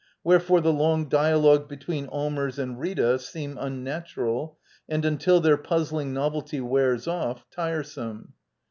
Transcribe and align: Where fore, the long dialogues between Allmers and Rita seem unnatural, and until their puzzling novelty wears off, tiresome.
Where 0.23 0.39
fore, 0.39 0.61
the 0.61 0.73
long 0.73 1.09
dialogues 1.09 1.67
between 1.67 2.07
Allmers 2.07 2.57
and 2.57 2.79
Rita 2.79 3.19
seem 3.19 3.55
unnatural, 3.59 4.57
and 4.89 5.05
until 5.05 5.39
their 5.39 5.57
puzzling 5.57 6.11
novelty 6.11 6.59
wears 6.59 7.07
off, 7.07 7.45
tiresome. 7.51 8.33